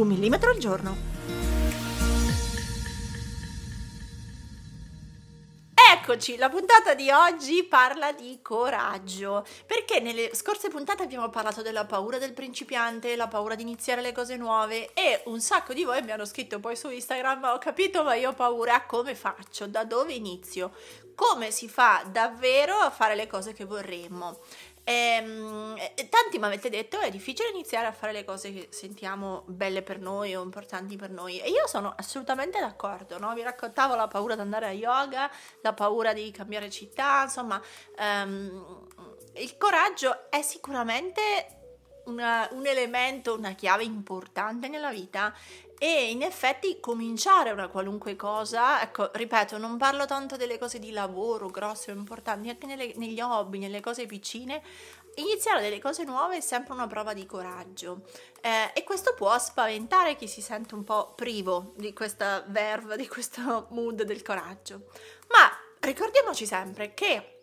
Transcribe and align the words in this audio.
Un 0.00 0.08
millimetro 0.08 0.50
al 0.50 0.58
giorno. 0.58 1.08
Eccoci, 5.92 6.36
la 6.36 6.48
puntata 6.48 6.94
di 6.94 7.10
oggi 7.10 7.62
parla 7.64 8.12
di 8.12 8.40
coraggio, 8.42 9.44
perché 9.66 10.00
nelle 10.00 10.34
scorse 10.34 10.68
puntate 10.68 11.02
abbiamo 11.02 11.28
parlato 11.28 11.62
della 11.62 11.84
paura 11.84 12.18
del 12.18 12.32
principiante, 12.32 13.14
la 13.14 13.28
paura 13.28 13.54
di 13.54 13.62
iniziare 13.62 14.00
le 14.00 14.12
cose 14.12 14.36
nuove 14.36 14.92
e 14.94 15.22
un 15.26 15.40
sacco 15.40 15.72
di 15.72 15.84
voi 15.84 16.02
mi 16.02 16.10
hanno 16.10 16.24
scritto 16.24 16.58
poi 16.58 16.76
su 16.76 16.88
Instagram, 16.88 17.44
ho 17.44 17.58
capito 17.58 18.02
ma 18.02 18.14
io 18.14 18.30
ho 18.30 18.34
paura, 18.34 18.84
come 18.86 19.14
faccio, 19.14 19.66
da 19.66 19.84
dove 19.84 20.12
inizio, 20.12 20.72
come 21.14 21.50
si 21.50 21.68
fa 21.68 22.02
davvero 22.10 22.76
a 22.76 22.90
fare 22.90 23.14
le 23.14 23.26
cose 23.26 23.52
che 23.52 23.64
vorremmo. 23.64 24.38
Ehm, 24.90 25.76
e, 25.94 26.08
tanti 26.08 26.40
mi 26.40 26.46
avete 26.46 26.68
detto 26.68 26.98
è 26.98 27.10
difficile 27.10 27.50
iniziare 27.50 27.86
a 27.86 27.92
fare 27.92 28.10
le 28.10 28.24
cose 28.24 28.52
che 28.52 28.68
sentiamo 28.72 29.44
belle 29.46 29.82
per 29.82 30.00
noi 30.00 30.34
o 30.34 30.42
importanti 30.42 30.96
per 30.96 31.10
noi 31.10 31.38
e 31.38 31.48
io 31.48 31.68
sono 31.68 31.94
assolutamente 31.96 32.58
d'accordo, 32.58 33.16
no? 33.16 33.32
vi 33.34 33.42
raccontavo 33.42 33.94
la 33.94 34.08
paura 34.08 34.34
di 34.34 34.40
andare 34.40 34.66
a 34.66 34.72
yoga, 34.72 35.30
la 35.62 35.72
paura 35.74 36.12
di 36.12 36.32
cambiare 36.32 36.70
città, 36.70 37.22
insomma 37.22 37.62
um, 37.98 38.84
il 39.34 39.56
coraggio 39.56 40.28
è 40.28 40.42
sicuramente 40.42 41.20
una, 42.06 42.48
un 42.50 42.66
elemento, 42.66 43.36
una 43.36 43.52
chiave 43.52 43.84
importante 43.84 44.66
nella 44.66 44.90
vita 44.90 45.32
e 45.82 46.10
in 46.10 46.20
effetti 46.20 46.78
cominciare 46.78 47.52
una 47.52 47.68
qualunque 47.68 48.14
cosa, 48.14 48.82
ecco, 48.82 49.08
ripeto, 49.14 49.56
non 49.56 49.78
parlo 49.78 50.04
tanto 50.04 50.36
delle 50.36 50.58
cose 50.58 50.78
di 50.78 50.90
lavoro 50.90 51.48
grosse 51.48 51.90
o 51.90 51.94
importanti, 51.94 52.50
anche 52.50 52.66
nelle, 52.66 52.92
negli 52.96 53.18
hobby, 53.18 53.58
nelle 53.58 53.80
cose 53.80 54.04
piccine, 54.04 54.60
iniziare 55.14 55.62
delle 55.62 55.80
cose 55.80 56.04
nuove 56.04 56.36
è 56.36 56.40
sempre 56.42 56.74
una 56.74 56.86
prova 56.86 57.14
di 57.14 57.24
coraggio 57.24 58.02
eh, 58.42 58.72
e 58.74 58.84
questo 58.84 59.14
può 59.14 59.38
spaventare 59.38 60.16
chi 60.16 60.28
si 60.28 60.42
sente 60.42 60.74
un 60.74 60.84
po' 60.84 61.14
privo 61.16 61.72
di 61.76 61.94
questa 61.94 62.44
verve, 62.46 62.98
di 62.98 63.08
questo 63.08 63.68
mood 63.70 64.02
del 64.02 64.20
coraggio. 64.20 64.88
Ma 65.28 65.50
ricordiamoci 65.80 66.44
sempre 66.44 66.92
che 66.92 67.40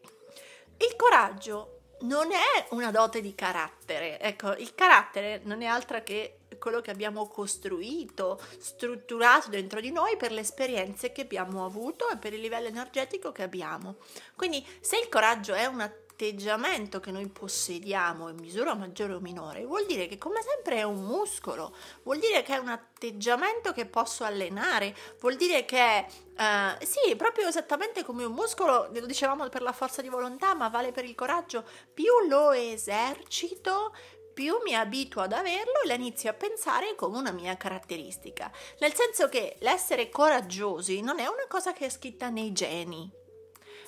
il 0.77 0.95
coraggio 0.95 1.79
non 2.01 2.31
è 2.31 2.67
una 2.69 2.91
dote 2.91 3.19
di 3.19 3.33
carattere, 3.33 4.19
ecco, 4.19 4.53
il 4.57 4.75
carattere 4.75 5.41
non 5.45 5.63
è 5.63 5.65
altro 5.65 6.03
che 6.03 6.37
quello 6.67 6.81
che 6.81 6.91
abbiamo 6.91 7.29
costruito, 7.29 8.41
strutturato 8.59 9.47
dentro 9.47 9.79
di 9.79 9.89
noi 9.89 10.17
per 10.17 10.33
le 10.33 10.41
esperienze 10.41 11.13
che 11.13 11.21
abbiamo 11.21 11.63
avuto 11.63 12.09
e 12.09 12.17
per 12.17 12.33
il 12.33 12.41
livello 12.41 12.67
energetico 12.67 13.31
che 13.31 13.43
abbiamo. 13.43 13.95
Quindi 14.35 14.65
se 14.81 14.97
il 14.97 15.07
coraggio 15.07 15.53
è 15.53 15.65
una 15.65 15.89
atteggiamento 16.17 16.99
che 16.99 17.11
noi 17.11 17.27
possediamo 17.27 18.29
in 18.29 18.37
misura 18.39 18.73
maggiore 18.73 19.13
o 19.13 19.19
minore, 19.19 19.65
vuol 19.65 19.85
dire 19.85 20.07
che 20.07 20.17
come 20.17 20.41
sempre 20.41 20.77
è 20.77 20.83
un 20.83 21.03
muscolo, 21.03 21.75
vuol 22.01 22.17
dire 22.17 22.41
che 22.41 22.55
è 22.55 22.57
un 22.57 22.69
atteggiamento 22.69 23.71
che 23.71 23.85
posso 23.85 24.23
allenare, 24.23 24.95
vuol 25.19 25.35
dire 25.35 25.63
che 25.63 26.07
uh, 26.07 26.83
sì, 26.83 27.15
proprio 27.15 27.47
esattamente 27.47 28.03
come 28.03 28.25
un 28.25 28.33
muscolo, 28.33 28.89
lo 28.91 29.05
dicevamo 29.05 29.47
per 29.49 29.61
la 29.61 29.71
forza 29.71 30.01
di 30.01 30.09
volontà, 30.09 30.55
ma 30.55 30.69
vale 30.69 30.91
per 30.91 31.05
il 31.05 31.13
coraggio, 31.13 31.63
più 31.93 32.11
lo 32.27 32.51
esercito, 32.51 33.93
più 34.37 34.59
mi 34.63 34.75
abituo 34.75 35.23
ad 35.23 35.33
averlo 35.33 35.81
e 35.83 35.87
la 35.87 35.95
inizio 35.95 36.29
a 36.29 36.33
pensare 36.33 36.93
come 36.93 37.17
una 37.17 37.31
mia 37.31 37.57
caratteristica. 37.57 38.51
Nel 38.77 38.93
senso 38.93 39.29
che 39.29 39.55
l'essere 39.61 40.09
coraggiosi 40.09 41.01
non 41.01 41.17
è 41.17 41.25
una 41.25 41.47
cosa 41.47 41.73
che 41.73 41.87
è 41.87 41.89
scritta 41.89 42.29
nei 42.29 42.51
geni, 42.51 43.09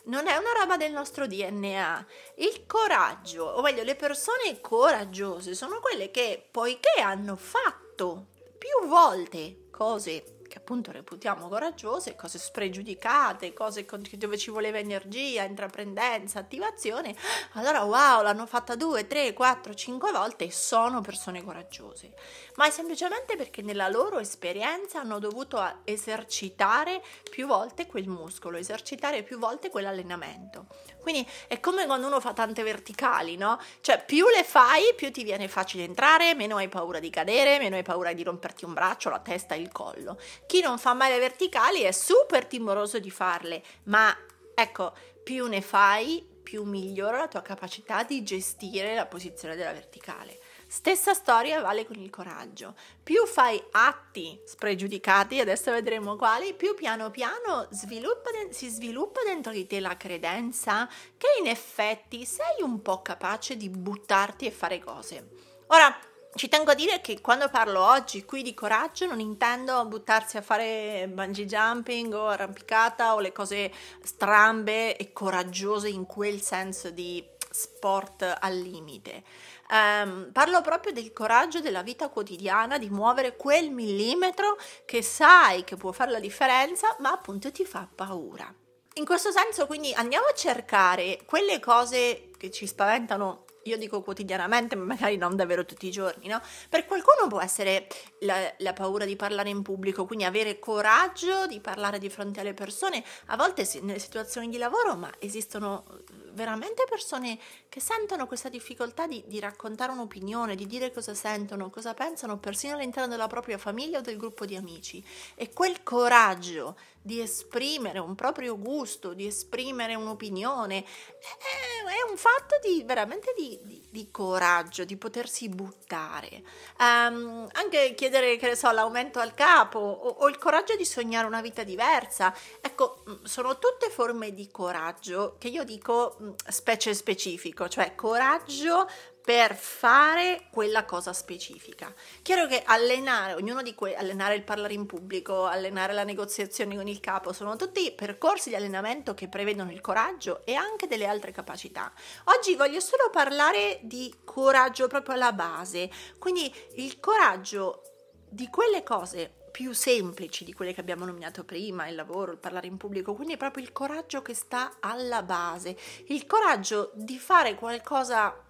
non 0.05 0.25
è 0.25 0.35
una 0.37 0.51
roba 0.57 0.75
del 0.75 0.91
nostro 0.91 1.27
DNA. 1.27 2.07
Il 2.37 2.65
coraggio, 2.65 3.43
o 3.43 3.61
meglio, 3.61 3.83
le 3.83 3.93
persone 3.93 4.59
coraggiose 4.59 5.53
sono 5.53 5.79
quelle 5.79 6.09
che, 6.09 6.47
poiché 6.49 6.99
hanno 6.99 7.35
fatto 7.35 8.29
più 8.57 8.87
volte 8.87 9.67
cose 9.69 10.38
che 10.49 10.57
appunto 10.57 10.91
reputiamo 10.91 11.47
coraggiose, 11.47 12.15
cose 12.15 12.37
spregiudicate, 12.37 13.53
cose 13.53 13.85
dove 14.17 14.37
ci 14.37 14.49
voleva 14.49 14.77
energia, 14.77 15.43
intraprendenza, 15.43 16.39
attivazione, 16.39 17.15
allora 17.53 17.83
wow, 17.83 18.21
l'hanno 18.21 18.45
fatta 18.45 18.75
due, 18.75 19.07
tre, 19.07 19.31
quattro, 19.31 19.73
cinque 19.73 20.11
volte 20.11 20.45
e 20.45 20.51
sono 20.51 20.99
persone 20.99 21.41
coraggiose. 21.43 22.13
Ma 22.55 22.65
è 22.65 22.71
semplicemente 22.71 23.37
perché 23.37 23.61
nella 23.61 23.87
loro 23.87 24.19
esperienza 24.19 24.99
hanno 24.99 25.19
dovuto 25.19 25.63
esercitare 25.85 27.01
più 27.29 27.47
volte 27.47 27.85
quel 27.85 28.07
muscolo, 28.07 28.57
esercitare 28.57 29.23
più 29.23 29.37
volte 29.37 29.69
quell'allenamento. 29.69 30.65
Quindi 30.99 31.25
è 31.47 31.59
come 31.59 31.85
quando 31.85 32.07
uno 32.07 32.19
fa 32.19 32.33
tante 32.33 32.63
verticali, 32.63 33.37
no? 33.37 33.59
Cioè 33.81 34.03
più 34.03 34.27
le 34.27 34.43
fai, 34.43 34.93
più 34.95 35.11
ti 35.11 35.23
viene 35.23 35.47
facile 35.47 35.83
entrare, 35.83 36.35
meno 36.35 36.57
hai 36.57 36.67
paura 36.67 36.99
di 36.99 37.09
cadere, 37.09 37.57
meno 37.59 37.75
hai 37.75 37.83
paura 37.83 38.11
di 38.13 38.23
romperti 38.23 38.65
un 38.65 38.73
braccio, 38.73 39.09
la 39.09 39.19
testa 39.19 39.55
e 39.55 39.59
il 39.59 39.71
collo. 39.71 40.19
Chi 40.49 40.61
non 40.61 40.79
fa 40.79 40.95
mai 40.95 41.11
le 41.11 41.19
verticali 41.19 41.81
è 41.81 41.91
super 41.91 42.47
timoroso 42.47 42.97
di 42.97 43.11
farle, 43.11 43.61
ma 43.83 44.11
ecco, 44.55 44.95
più 45.21 45.45
ne 45.45 45.61
fai, 45.61 46.27
più 46.41 46.63
migliora 46.63 47.19
la 47.19 47.27
tua 47.27 47.43
capacità 47.43 48.01
di 48.01 48.23
gestire 48.23 48.95
la 48.95 49.05
posizione 49.05 49.55
della 49.55 49.73
verticale. 49.73 50.39
Stessa 50.67 51.13
storia 51.13 51.61
vale 51.61 51.85
con 51.85 51.97
il 51.97 52.09
coraggio. 52.09 52.73
Più 53.03 53.27
fai 53.27 53.63
atti 53.73 54.41
spregiudicati, 54.43 55.39
adesso 55.39 55.69
vedremo 55.69 56.15
quali, 56.15 56.55
più 56.55 56.73
piano 56.73 57.11
piano 57.11 57.67
sviluppa, 57.69 58.31
si 58.49 58.69
sviluppa 58.69 59.21
dentro 59.23 59.51
di 59.51 59.67
te 59.67 59.79
la 59.79 59.97
credenza 59.97 60.89
che 61.15 61.27
in 61.39 61.45
effetti 61.45 62.25
sei 62.25 62.63
un 62.63 62.81
po' 62.81 63.03
capace 63.03 63.55
di 63.55 63.69
buttarti 63.69 64.47
e 64.47 64.51
fare 64.51 64.79
cose. 64.79 65.29
Ora, 65.67 65.95
ci 66.35 66.47
tengo 66.47 66.71
a 66.71 66.75
dire 66.75 67.01
che 67.01 67.21
quando 67.21 67.49
parlo 67.49 67.83
oggi 67.83 68.23
qui 68.23 68.43
di 68.43 68.53
coraggio 68.53 69.07
non 69.07 69.19
intendo 69.19 69.83
buttarsi 69.85 70.37
a 70.37 70.41
fare 70.41 71.09
bungee 71.11 71.45
jumping 71.45 72.13
o 72.13 72.27
arrampicata 72.27 73.15
o 73.15 73.19
le 73.19 73.31
cose 73.31 73.71
strambe 74.03 74.95
e 74.95 75.11
coraggiose 75.11 75.89
in 75.89 76.05
quel 76.05 76.39
senso 76.41 76.91
di 76.91 77.23
sport 77.49 78.37
al 78.39 78.55
limite. 78.55 79.23
Um, 79.71 80.29
parlo 80.31 80.61
proprio 80.61 80.91
del 80.91 81.11
coraggio 81.13 81.61
della 81.61 81.83
vita 81.83 82.09
quotidiana, 82.09 82.77
di 82.77 82.89
muovere 82.89 83.35
quel 83.35 83.71
millimetro 83.71 84.57
che 84.85 85.01
sai 85.01 85.63
che 85.63 85.75
può 85.75 85.91
fare 85.91 86.11
la 86.11 86.19
differenza, 86.19 86.95
ma 86.99 87.11
appunto 87.11 87.51
ti 87.51 87.65
fa 87.65 87.87
paura. 87.93 88.53
In 88.93 89.05
questo 89.05 89.31
senso, 89.31 89.65
quindi 89.65 89.93
andiamo 89.93 90.25
a 90.25 90.33
cercare 90.33 91.19
quelle 91.25 91.59
cose 91.59 92.31
che 92.37 92.51
ci 92.51 92.67
spaventano 92.67 93.45
io 93.63 93.77
dico 93.77 94.01
quotidianamente, 94.01 94.75
ma 94.75 94.85
magari 94.85 95.17
non 95.17 95.35
davvero 95.35 95.65
tutti 95.65 95.87
i 95.87 95.91
giorni, 95.91 96.27
no? 96.27 96.41
Per 96.69 96.85
qualcuno 96.85 97.27
può 97.27 97.41
essere 97.41 97.87
la, 98.21 98.53
la, 98.57 98.73
paura 98.73 99.05
di 99.05 99.15
parlare 99.15 99.49
in 99.49 99.61
pubblico, 99.61 100.05
quindi 100.05 100.25
avere 100.25 100.59
coraggio 100.59 101.47
di 101.47 101.59
parlare 101.59 101.99
di 101.99 102.09
fronte 102.09 102.39
alle 102.39 102.53
persone. 102.53 103.03
A 103.27 103.35
volte 103.35 103.67
nelle 103.81 103.99
situazioni 103.99 104.49
di 104.49 104.57
lavoro, 104.57 104.95
ma 104.95 105.11
esistono 105.19 105.83
veramente 106.31 106.85
persone 106.87 107.37
che 107.67 107.79
sentono 107.79 108.25
questa 108.27 108.49
difficoltà 108.49 109.07
di, 109.07 109.23
di, 109.27 109.39
raccontare 109.39 109.91
un'opinione, 109.91 110.55
di 110.55 110.65
dire 110.65 110.91
cosa 110.91 111.13
sentono, 111.13 111.69
cosa 111.69 111.93
pensano, 111.93 112.37
persino 112.37 112.75
all'interno 112.75 113.09
della 113.09 113.27
propria 113.27 113.57
famiglia 113.57 113.99
o 113.99 114.01
del 114.01 114.17
gruppo 114.17 114.45
di 114.45 114.55
amici. 114.55 115.03
E 115.35 115.51
quel 115.51 115.83
coraggio 115.83 116.77
di 117.01 117.21
esprimere 117.21 117.99
un 117.99 118.15
proprio 118.15 118.57
gusto, 118.57 119.13
di 119.13 119.25
esprimere 119.25 119.95
un'opinione, 119.95 120.77
è, 120.77 121.87
è 121.87 122.09
un 122.09 122.17
fatto 122.17 122.59
di, 122.61 122.83
veramente 122.85 123.33
di, 123.35 123.59
di, 123.63 123.81
di, 123.89 124.11
coraggio, 124.11 124.83
di 124.83 124.97
potersi 124.97 125.49
buttare. 125.49 126.43
Um, 126.79 127.47
anche 127.53 127.93
chiedere, 127.95 128.37
che 128.37 128.47
ne 128.49 128.55
so, 128.55 128.71
l'aumento 128.71 129.19
al 129.19 129.33
capo 129.33 129.79
o, 129.79 130.07
o 130.19 130.27
il 130.27 130.37
coraggio 130.37 130.75
di 130.75 130.85
sognare 130.85 131.25
una 131.25 131.41
vita 131.41 131.63
diversa. 131.63 132.35
Ecco, 132.61 133.03
mm, 133.09 133.23
sono 133.23 133.57
tutte 133.57 133.89
forme 133.89 134.33
di 134.33 134.49
coraggio 134.51 135.35
che 135.39 135.47
io 135.47 135.63
dico 135.63 136.17
mm, 136.21 136.31
specie 136.47 136.93
specifico, 136.93 137.67
cioè 137.69 137.95
coraggio 137.95 138.87
per 139.23 139.55
fare 139.55 140.47
quella 140.51 140.85
cosa 140.85 141.13
specifica. 141.13 141.93
Chiaro 142.21 142.47
che 142.47 142.63
allenare, 142.65 143.33
ognuno 143.33 143.61
di 143.61 143.75
quei, 143.75 143.95
allenare 143.95 144.35
il 144.35 144.43
parlare 144.43 144.73
in 144.73 144.85
pubblico, 144.85 145.45
allenare 145.45 145.93
la 145.93 146.03
negoziazione 146.03 146.75
con 146.75 146.87
il 146.87 146.99
capo, 146.99 147.33
sono 147.33 147.55
tutti 147.55 147.91
percorsi 147.91 148.49
di 148.49 148.55
allenamento 148.55 149.13
che 149.13 149.27
prevedono 149.27 149.71
il 149.71 149.81
coraggio 149.81 150.41
e 150.45 150.53
anche 150.53 150.87
delle 150.87 151.05
altre 151.05 151.31
capacità. 151.31 151.91
Oggi 152.25 152.55
voglio 152.55 152.79
solo 152.79 153.09
parlare 153.11 153.79
di 153.83 154.13
coraggio 154.23 154.87
proprio 154.87 155.15
alla 155.15 155.33
base, 155.33 155.89
quindi 156.17 156.51
il 156.75 156.99
coraggio 156.99 157.83
di 158.29 158.47
quelle 158.49 158.83
cose 158.83 159.33
più 159.51 159.73
semplici 159.73 160.45
di 160.45 160.53
quelle 160.53 160.73
che 160.73 160.81
abbiamo 160.81 161.05
nominato 161.05 161.43
prima, 161.43 161.87
il 161.87 161.95
lavoro, 161.95 162.31
il 162.31 162.37
parlare 162.37 162.67
in 162.67 162.77
pubblico, 162.77 163.13
quindi 163.13 163.33
è 163.33 163.37
proprio 163.37 163.63
il 163.63 163.71
coraggio 163.71 164.21
che 164.21 164.33
sta 164.33 164.77
alla 164.79 165.23
base, 165.23 165.75
il 166.07 166.25
coraggio 166.25 166.91
di 166.93 167.17
fare 167.17 167.55
qualcosa 167.55 168.45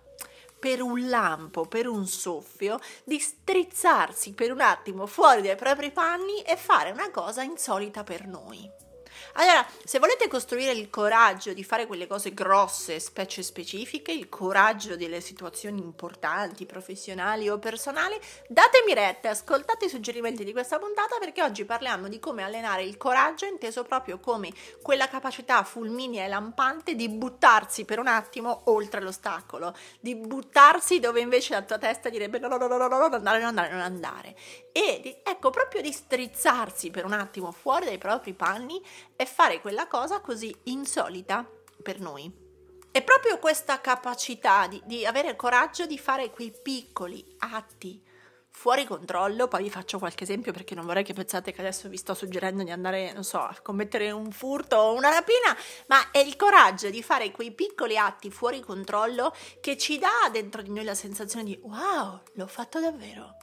per 0.60 0.82
un 0.82 1.08
lampo, 1.08 1.66
per 1.66 1.88
un 1.88 2.06
soffio, 2.06 2.80
di 3.04 3.20
strizzarsi 3.20 4.34
per 4.34 4.52
un 4.52 4.62
attimo 4.62 5.06
fuori 5.06 5.42
dai 5.42 5.56
propri 5.56 5.92
panni 5.92 6.42
e 6.42 6.56
fare 6.58 6.92
una 6.92 7.10
cosa 7.12 7.42
insolita 7.42 8.04
per 8.04 8.28
noi. 8.28 8.89
Allora, 9.34 9.66
se 9.84 10.00
volete 10.00 10.28
costruire 10.28 10.72
il 10.72 10.90
coraggio 10.90 11.54
di 11.54 11.64
fare 11.64 11.86
quelle 11.86 12.08
cose 12.08 12.34
grosse, 12.34 13.00
specie 13.00 13.44
specifiche, 13.44 14.12
il 14.12 14.28
coraggio 14.28 14.96
delle 14.96 15.22
situazioni 15.22 15.82
importanti, 15.82 16.66
professionali 16.66 17.50
o 17.50 17.60
personali, 17.60 18.20
datemi 18.48 18.94
retta, 18.94 19.30
ascoltate 19.30 19.86
i 19.86 19.90
suggerimenti 19.90 20.44
di 20.44 20.52
questa 20.52 20.80
puntata 20.80 21.18
perché 21.20 21.44
oggi 21.44 21.66
parliamo 21.66 22.08
di 22.08 22.20
come 22.20 22.44
allenare 22.44 22.84
il 22.84 22.98
coraggio 22.98 23.46
inteso 23.46 23.84
proprio 23.84 24.20
come 24.20 24.52
quella 24.82 25.08
capacità 25.08 25.64
fulminea 25.64 26.26
e 26.26 26.28
lampante 26.28 26.96
di 26.96 27.08
buttarsi 27.10 27.86
per 27.86 28.00
un 28.00 28.08
attimo 28.08 28.62
oltre 28.66 29.02
l'ostacolo, 29.02 29.76
di 30.00 30.16
buttarsi 30.16 31.00
dove 31.00 31.20
invece 31.20 31.54
la 31.54 31.62
tua 31.62 31.78
testa 31.78 32.10
direbbe 32.10 32.40
no, 32.40 32.48
no, 32.48 32.58
no, 32.58 32.68
no, 32.68 32.78
no, 32.78 32.88
non 32.88 33.14
andare, 33.14 33.40
non 33.40 33.48
andare, 33.48 33.72
non 33.72 33.82
andare. 33.82 34.36
E 34.72 35.00
di, 35.02 35.16
ecco, 35.24 35.50
proprio 35.50 35.82
di 35.82 35.92
strizzarsi 35.92 36.92
per 36.92 37.06
un 37.06 37.14
attimo 37.14 37.52
fuori 37.52 37.86
dai 37.86 37.98
propri 37.98 38.34
panni 38.34 38.82
e 39.16 39.26
fare 39.26 39.62
quella 39.62 39.88
cosa 39.88 40.20
così 40.22 40.56
insolita 40.64 41.48
per 41.82 42.00
noi. 42.00 42.48
È 42.92 43.04
proprio 43.04 43.38
questa 43.38 43.80
capacità 43.82 44.68
di, 44.68 44.82
di 44.86 45.06
avere 45.06 45.36
coraggio 45.36 45.86
di 45.86 45.98
fare 45.98 46.32
quei 46.32 46.52
piccoli 46.52 47.24
atti 47.40 48.08
fuori 48.52 48.84
controllo, 48.84 49.48
poi 49.48 49.64
vi 49.64 49.70
faccio 49.70 50.00
qualche 50.00 50.24
esempio 50.24 50.52
perché 50.52 50.76
non 50.76 50.86
vorrei 50.86 51.04
che 51.04 51.14
pensate 51.14 51.54
che 51.54 51.62
adesso 51.62 51.88
vi 51.88 51.98
sto 51.98 52.14
suggerendo 52.14 52.64
di 52.64 52.72
andare, 52.72 53.14
non 53.14 53.24
so, 53.24 53.38
a 53.40 53.56
commettere 53.62 54.12
un 54.12 54.32
furto 54.32 54.76
o 54.76 54.96
una 54.96 55.10
rapina, 55.10 55.56
ma 55.88 56.12
è 56.12 56.18
il 56.18 56.36
coraggio 56.36 56.90
di 56.90 57.02
fare 57.02 57.32
quei 57.32 57.52
piccoli 57.52 57.98
atti 57.98 58.30
fuori 58.30 58.60
controllo 58.60 59.34
che 59.62 59.78
ci 59.78 59.98
dà 59.98 60.30
dentro 60.32 60.62
di 60.62 60.72
noi 60.72 60.84
la 60.84 60.96
sensazione 60.96 61.46
di 61.46 61.60
wow, 61.62 62.22
l'ho 62.34 62.48
fatto 62.48 62.82
davvero. 62.82 63.38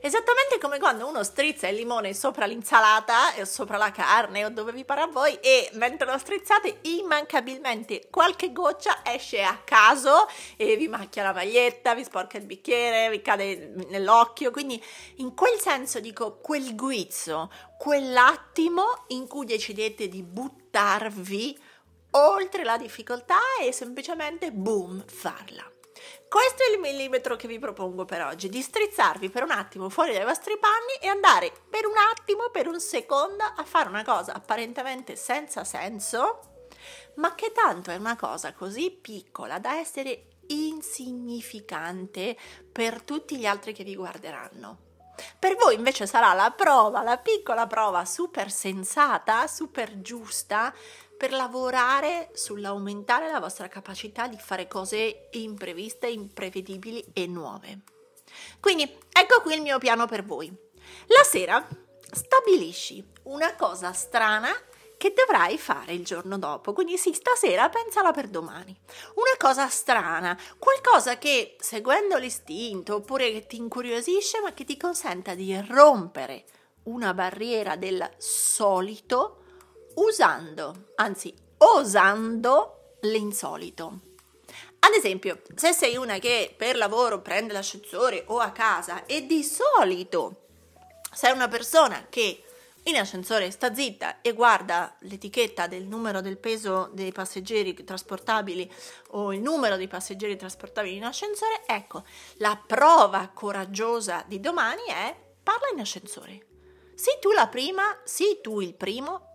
Esattamente 0.00 0.58
come 0.58 0.78
quando 0.78 1.06
uno 1.06 1.22
strizza 1.22 1.68
il 1.68 1.76
limone 1.76 2.14
sopra 2.14 2.46
l'insalata 2.46 3.34
o 3.38 3.44
sopra 3.44 3.76
la 3.76 3.90
carne 3.90 4.44
o 4.44 4.50
dove 4.50 4.72
vi 4.72 4.84
pare 4.84 5.02
a 5.02 5.06
voi 5.06 5.38
e 5.40 5.70
mentre 5.74 6.10
lo 6.10 6.18
strizzate 6.18 6.78
immancabilmente 6.82 8.08
qualche 8.10 8.52
goccia 8.52 9.00
esce 9.04 9.42
a 9.42 9.60
caso 9.64 10.28
e 10.56 10.76
vi 10.76 10.88
macchia 10.88 11.22
la 11.22 11.32
maglietta, 11.32 11.94
vi 11.94 12.04
sporca 12.04 12.38
il 12.38 12.46
bicchiere, 12.46 13.10
vi 13.10 13.22
cade 13.22 13.72
nell'occhio. 13.88 14.50
Quindi 14.50 14.82
in 15.16 15.34
quel 15.34 15.58
senso 15.58 16.00
dico 16.00 16.38
quel 16.40 16.74
guizzo, 16.74 17.50
quell'attimo 17.78 19.04
in 19.08 19.26
cui 19.26 19.46
decidete 19.46 20.08
di 20.08 20.22
buttarvi 20.22 21.58
oltre 22.12 22.64
la 22.64 22.76
difficoltà 22.76 23.38
e 23.60 23.72
semplicemente 23.72 24.50
boom 24.50 25.04
farla. 25.06 25.79
Questo 26.30 26.62
è 26.62 26.72
il 26.72 26.78
millimetro 26.78 27.34
che 27.34 27.48
vi 27.48 27.58
propongo 27.58 28.04
per 28.04 28.22
oggi, 28.22 28.48
di 28.48 28.62
strizzarvi 28.62 29.30
per 29.30 29.42
un 29.42 29.50
attimo 29.50 29.88
fuori 29.88 30.12
dai 30.12 30.24
vostri 30.24 30.56
panni 30.60 30.94
e 31.00 31.08
andare 31.08 31.50
per 31.68 31.86
un 31.86 31.96
attimo, 31.96 32.50
per 32.52 32.68
un 32.68 32.78
secondo, 32.78 33.42
a 33.42 33.64
fare 33.64 33.88
una 33.88 34.04
cosa 34.04 34.34
apparentemente 34.34 35.16
senza 35.16 35.64
senso, 35.64 36.68
ma 37.14 37.34
che 37.34 37.50
tanto 37.50 37.90
è 37.90 37.96
una 37.96 38.14
cosa 38.14 38.52
così 38.52 38.92
piccola 38.92 39.58
da 39.58 39.80
essere 39.80 40.26
insignificante 40.46 42.36
per 42.70 43.02
tutti 43.02 43.36
gli 43.36 43.44
altri 43.44 43.72
che 43.72 43.82
vi 43.82 43.96
guarderanno. 43.96 44.78
Per 45.36 45.56
voi 45.56 45.74
invece 45.74 46.06
sarà 46.06 46.32
la 46.32 46.52
prova, 46.52 47.02
la 47.02 47.18
piccola 47.18 47.66
prova 47.66 48.04
super 48.04 48.52
sensata, 48.52 49.48
super 49.48 50.00
giusta 50.00 50.72
per 51.20 51.32
lavorare 51.32 52.30
sull'aumentare 52.32 53.30
la 53.30 53.40
vostra 53.40 53.68
capacità 53.68 54.26
di 54.26 54.38
fare 54.38 54.66
cose 54.66 55.28
impreviste, 55.32 56.08
imprevedibili 56.08 57.04
e 57.12 57.26
nuove. 57.26 57.80
Quindi 58.58 58.90
ecco 59.12 59.42
qui 59.42 59.52
il 59.52 59.60
mio 59.60 59.76
piano 59.76 60.06
per 60.06 60.24
voi. 60.24 60.50
La 61.08 61.22
sera 61.22 61.68
stabilisci 62.10 63.06
una 63.24 63.54
cosa 63.54 63.92
strana 63.92 64.48
che 64.96 65.12
dovrai 65.14 65.58
fare 65.58 65.92
il 65.92 66.06
giorno 66.06 66.38
dopo. 66.38 66.72
Quindi 66.72 66.96
sì, 66.96 67.12
stasera 67.12 67.68
pensala 67.68 68.12
per 68.12 68.28
domani. 68.28 68.74
Una 69.16 69.36
cosa 69.36 69.68
strana, 69.68 70.40
qualcosa 70.58 71.18
che 71.18 71.54
seguendo 71.60 72.16
l'istinto 72.16 72.94
oppure 72.94 73.30
che 73.30 73.46
ti 73.46 73.56
incuriosisce 73.56 74.40
ma 74.40 74.54
che 74.54 74.64
ti 74.64 74.78
consenta 74.78 75.34
di 75.34 75.54
rompere 75.68 76.44
una 76.84 77.12
barriera 77.12 77.76
del 77.76 78.10
solito 78.16 79.34
usando, 79.94 80.90
anzi 80.96 81.34
osando 81.58 82.96
l'insolito. 83.00 84.00
Ad 84.80 84.92
esempio, 84.94 85.42
se 85.54 85.72
sei 85.72 85.96
una 85.96 86.18
che 86.18 86.54
per 86.56 86.76
lavoro 86.76 87.20
prende 87.20 87.52
l'ascensore 87.52 88.24
o 88.28 88.38
a 88.38 88.50
casa 88.50 89.04
e 89.04 89.26
di 89.26 89.44
solito 89.44 90.46
sei 91.12 91.32
una 91.32 91.48
persona 91.48 92.06
che 92.08 92.44
in 92.84 92.96
ascensore 92.96 93.50
sta 93.50 93.74
zitta 93.74 94.22
e 94.22 94.32
guarda 94.32 94.96
l'etichetta 95.00 95.66
del 95.66 95.84
numero 95.84 96.22
del 96.22 96.38
peso 96.38 96.88
dei 96.94 97.12
passeggeri 97.12 97.74
trasportabili 97.84 98.70
o 99.08 99.34
il 99.34 99.40
numero 99.40 99.76
dei 99.76 99.86
passeggeri 99.86 100.36
trasportabili 100.36 100.96
in 100.96 101.04
ascensore, 101.04 101.62
ecco, 101.66 102.04
la 102.36 102.58
prova 102.66 103.30
coraggiosa 103.34 104.24
di 104.26 104.40
domani 104.40 104.82
è 104.88 105.14
parla 105.42 105.68
in 105.74 105.80
ascensore. 105.80 106.46
Sii 106.94 107.18
tu 107.20 107.32
la 107.32 107.48
prima, 107.48 107.98
sii 108.04 108.40
tu 108.40 108.60
il 108.60 108.74
primo 108.74 109.29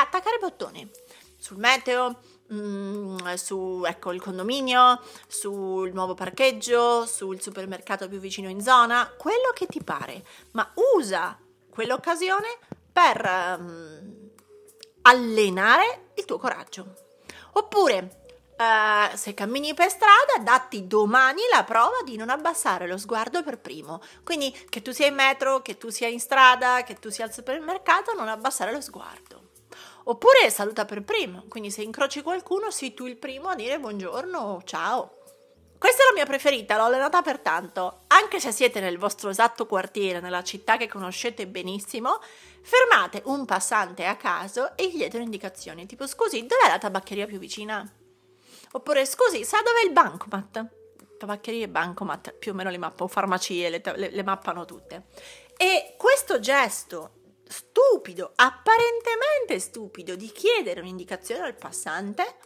attaccare 0.00 0.38
bottoni 0.38 0.88
sul 1.36 1.58
meteo, 1.58 2.20
mm, 2.52 3.34
su 3.34 3.82
ecco, 3.86 4.12
il 4.12 4.20
condominio, 4.20 5.00
sul 5.26 5.92
nuovo 5.92 6.14
parcheggio, 6.14 7.06
sul 7.06 7.40
supermercato 7.40 8.08
più 8.08 8.18
vicino 8.18 8.48
in 8.48 8.60
zona, 8.60 9.12
quello 9.16 9.50
che 9.54 9.66
ti 9.66 9.82
pare, 9.82 10.24
ma 10.52 10.68
usa 10.96 11.38
quell'occasione 11.70 12.58
per 12.92 13.56
um, 13.58 14.30
allenare 15.02 16.10
il 16.14 16.24
tuo 16.24 16.38
coraggio. 16.38 16.94
Oppure 17.52 18.24
Uh, 18.56 19.14
se 19.14 19.34
cammini 19.34 19.74
per 19.74 19.90
strada, 19.90 20.42
datti 20.42 20.86
domani 20.86 21.42
la 21.52 21.62
prova 21.64 22.00
di 22.02 22.16
non 22.16 22.30
abbassare 22.30 22.86
lo 22.86 22.96
sguardo 22.96 23.42
per 23.42 23.58
primo. 23.58 24.00
Quindi 24.24 24.50
che 24.70 24.80
tu 24.80 24.92
sia 24.92 25.08
in 25.08 25.14
metro, 25.14 25.60
che 25.60 25.76
tu 25.76 25.90
sia 25.90 26.08
in 26.08 26.20
strada, 26.20 26.82
che 26.82 26.94
tu 26.94 27.10
sia 27.10 27.26
al 27.26 27.34
supermercato, 27.34 28.14
non 28.14 28.28
abbassare 28.28 28.72
lo 28.72 28.80
sguardo. 28.80 29.45
Oppure 30.08 30.50
saluta 30.50 30.84
per 30.84 31.02
primo, 31.02 31.46
quindi 31.48 31.68
se 31.68 31.82
incroci 31.82 32.22
qualcuno 32.22 32.70
sei 32.70 32.94
tu 32.94 33.06
il 33.06 33.16
primo 33.16 33.48
a 33.48 33.56
dire 33.56 33.80
buongiorno 33.80 34.38
o 34.38 34.62
ciao. 34.62 35.18
Questa 35.76 36.02
è 36.02 36.06
la 36.06 36.12
mia 36.14 36.24
preferita, 36.24 36.76
l'ho 36.76 36.84
allenata 36.84 37.22
per 37.22 37.40
tanto. 37.40 38.02
Anche 38.06 38.38
se 38.38 38.52
siete 38.52 38.78
nel 38.78 38.98
vostro 38.98 39.30
esatto 39.30 39.66
quartiere, 39.66 40.20
nella 40.20 40.44
città 40.44 40.76
che 40.76 40.86
conoscete 40.86 41.48
benissimo, 41.48 42.20
fermate 42.62 43.22
un 43.24 43.44
passante 43.46 44.06
a 44.06 44.14
caso 44.14 44.76
e 44.76 44.86
gli 44.86 44.92
chiedete 44.92 45.16
un'indicazione, 45.16 45.86
tipo 45.86 46.06
scusi, 46.06 46.46
dov'è 46.46 46.68
la 46.68 46.78
tabaccheria 46.78 47.26
più 47.26 47.40
vicina? 47.40 47.84
Oppure 48.70 49.04
scusi, 49.06 49.44
sa 49.44 49.58
dov'è 49.60 49.84
il 49.84 49.92
bancomat? 49.92 50.66
Tabaccherie 51.18 51.64
e 51.64 51.68
bancomat 51.68 52.32
più 52.32 52.52
o 52.52 52.54
meno 52.54 52.70
le 52.70 52.78
mappano, 52.78 53.08
farmacie 53.08 53.70
le, 53.70 53.82
le, 53.96 54.10
le 54.10 54.22
mappano 54.22 54.64
tutte. 54.64 55.06
E 55.56 55.94
questo 55.98 56.38
gesto 56.38 57.15
stupido, 57.48 58.32
apparentemente 58.34 59.58
stupido, 59.58 60.16
di 60.16 60.30
chiedere 60.30 60.80
un'indicazione 60.80 61.46
al 61.46 61.54
passante, 61.54 62.36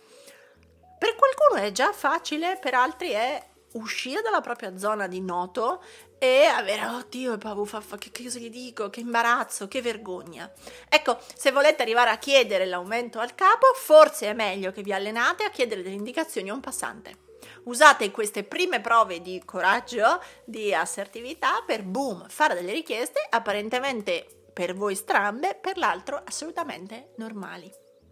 per 0.99 1.15
qualcuno 1.17 1.61
è 1.61 1.73
già 1.73 1.93
facile, 1.93 2.59
per 2.61 2.75
altri 2.75 3.11
è 3.11 3.49
uscire 3.73 4.21
dalla 4.21 4.41
propria 4.41 4.77
zona 4.77 5.07
di 5.07 5.21
noto 5.21 5.83
e 6.19 6.45
avere, 6.45 6.85
oddio, 6.85 7.39
paura, 7.39 7.81
che, 7.97 8.11
che 8.11 8.25
cosa 8.25 8.39
gli 8.39 8.51
dico, 8.51 8.91
che 8.91 9.01
imbarazzo, 9.01 9.69
che 9.69 9.81
vergogna. 9.81 10.51
Ecco, 10.89 11.19
se 11.35 11.51
volete 11.51 11.81
arrivare 11.81 12.11
a 12.11 12.19
chiedere 12.19 12.67
l'aumento 12.67 13.19
al 13.19 13.35
capo, 13.35 13.73
forse 13.75 14.27
è 14.27 14.35
meglio 14.35 14.73
che 14.73 14.83
vi 14.83 14.93
allenate 14.93 15.45
a 15.45 15.51
chiedere 15.51 15.83
delle 15.83 15.95
indicazioni 15.95 16.51
a 16.51 16.55
un 16.55 16.61
passante. 16.61 17.29
Usate 17.65 18.11
queste 18.11 18.45
prime 18.45 18.81
prove 18.81 19.23
di 19.23 19.41
coraggio, 19.45 20.23
di 20.45 20.75
assertività 20.75 21.63
per 21.65 21.83
boom, 21.83 22.29
fare 22.29 22.55
delle 22.55 22.73
richieste 22.73 23.27
apparentemente 23.31 24.40
per 24.53 24.75
voi 24.75 24.95
strambe, 24.95 25.59
per 25.61 25.77
l'altro 25.77 26.21
assolutamente 26.25 27.13
normali. 27.17 27.71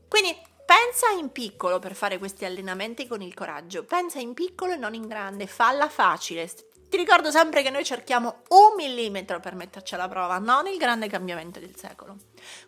Quindi 0.08 0.36
pensa 0.68 1.08
in 1.18 1.32
piccolo 1.32 1.78
per 1.78 1.94
fare 1.94 2.18
questi 2.18 2.44
allenamenti 2.44 3.06
con 3.06 3.22
il 3.22 3.32
coraggio, 3.32 3.84
pensa 3.84 4.18
in 4.18 4.34
piccolo 4.34 4.72
e 4.72 4.76
non 4.76 4.92
in 4.92 5.06
grande, 5.06 5.46
falla 5.46 5.88
facile, 5.88 6.46
Ti 6.88 6.96
ricordo 6.96 7.30
sempre 7.30 7.62
che 7.62 7.68
noi 7.68 7.84
cerchiamo 7.84 8.42
un 8.48 8.74
millimetro 8.74 9.40
per 9.40 9.54
metterci 9.54 9.94
alla 9.94 10.08
prova, 10.08 10.38
non 10.38 10.66
il 10.66 10.78
grande 10.78 11.06
cambiamento 11.06 11.58
del 11.58 11.76
secolo. 11.76 12.16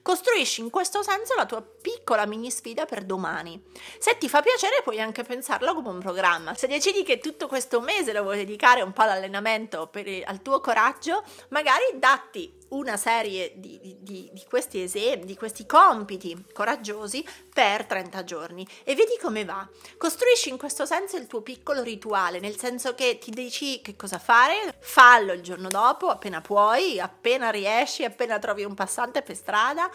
Costruisci 0.03 0.61
in 0.61 0.69
questo 0.69 1.03
senso 1.03 1.35
la 1.35 1.47
tua 1.47 1.63
piccola 1.63 2.27
mini 2.27 2.51
sfida 2.51 2.85
per 2.85 3.05
domani. 3.05 3.63
Se 3.99 4.19
ti 4.19 4.29
fa 4.29 4.43
piacere 4.43 4.83
puoi 4.83 5.01
anche 5.01 5.23
pensarlo 5.23 5.75
come 5.75 5.89
un 5.89 6.01
programma. 6.01 6.55
Se 6.55 6.67
decidi 6.67 7.03
che 7.03 7.19
tutto 7.19 7.49
questo 7.49 7.81
mese 7.81 8.13
lo 8.13 8.23
vuoi 8.23 8.37
dedicare 8.37 8.83
un 8.83 8.93
po' 8.93 9.03
all'allenamento, 9.03 9.87
per, 9.89 10.07
al 10.27 10.43
tuo 10.43 10.61
coraggio, 10.61 11.23
magari 11.49 11.85
datti 11.95 12.60
una 12.71 12.97
serie 12.97 13.53
di, 13.57 13.79
di, 14.01 14.29
di, 14.33 14.45
questi 14.49 14.83
esempi, 14.83 15.27
di 15.27 15.37
questi 15.37 15.67
compiti 15.67 16.45
coraggiosi 16.53 17.27
per 17.53 17.87
30 17.87 18.25
giorni. 18.25 18.67
E 18.85 18.95
vedi 18.95 19.17
come 19.21 19.45
va. 19.45 19.67
Costruisci 19.97 20.49
in 20.51 20.59
questo 20.59 20.87
senso 20.87 21.17
il 21.17 21.27
tuo 21.27 21.43
piccolo 21.43 21.83
rituale, 21.83 22.41
nel 22.41 22.59
senso 22.59 22.95
che 22.95 23.19
ti 23.19 23.31
dici 23.31 23.81
che 23.81 23.97
cosa 23.97 24.19
fare, 24.19 24.77
fallo 24.81 25.33
il 25.33 25.43
giorno 25.43 25.69
dopo, 25.69 26.09
appena 26.09 26.41
puoi, 26.41 27.01
appena 27.01 27.51
riesci, 27.51 28.05
appena 28.05 28.39
trovi 28.39 28.65
un 28.65 28.75
passante 28.75 29.23
per 29.23 29.37
strada 29.37 29.91